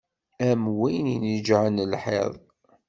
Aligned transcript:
Am 0.49 0.61
win 0.79 1.05
ineǧǧɛen 1.15 1.85
lḥiḍ. 1.93 2.33